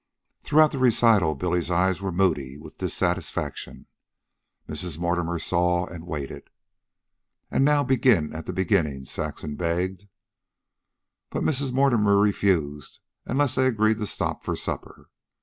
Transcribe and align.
Throughout 0.41 0.71
the 0.71 0.79
recital 0.79 1.35
Billy's 1.35 1.69
eyes 1.69 2.01
were 2.01 2.11
moody 2.11 2.57
with 2.57 2.79
dissatisfaction. 2.79 3.85
Mrs. 4.67 4.97
Mortimer 4.97 5.37
saw, 5.37 5.85
and 5.85 6.07
waited. 6.07 6.49
"And 7.51 7.63
now, 7.63 7.83
begin 7.83 8.33
at 8.35 8.47
the 8.47 8.51
beginning," 8.51 9.05
Saxon 9.05 9.55
begged. 9.55 10.07
But 11.29 11.43
Mrs. 11.43 11.71
Mortimer 11.71 12.17
refused 12.17 12.97
unless 13.27 13.53
they 13.53 13.67
agreed 13.67 13.99
to 13.99 14.07
stop 14.07 14.43
for 14.43 14.55
supper. 14.55 15.07